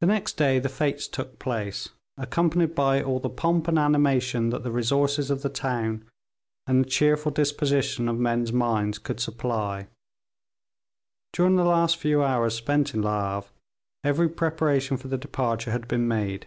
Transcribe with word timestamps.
The 0.00 0.06
next 0.06 0.34
day 0.36 0.60
the 0.60 0.68
fetes 0.68 1.08
took 1.08 1.40
place, 1.40 1.88
accompanied 2.16 2.76
by 2.76 3.02
all 3.02 3.18
the 3.18 3.28
pomp 3.28 3.66
and 3.66 3.76
animation 3.76 4.50
that 4.50 4.62
the 4.62 4.70
resources 4.70 5.32
of 5.32 5.42
the 5.42 5.48
town 5.48 6.04
and 6.68 6.84
the 6.84 6.88
cheerful 6.88 7.32
disposition 7.32 8.08
of 8.08 8.20
men's 8.20 8.52
minds 8.52 9.00
could 9.00 9.18
supply. 9.18 9.88
During 11.32 11.56
the 11.56 11.64
last 11.64 11.96
few 11.96 12.22
hours 12.22 12.54
spent 12.54 12.94
in 12.94 13.02
Le 13.02 13.10
Havre, 13.34 13.46
every 14.04 14.28
preparation 14.28 14.96
for 14.96 15.08
the 15.08 15.18
departure 15.18 15.72
had 15.72 15.88
been 15.88 16.06
made. 16.06 16.46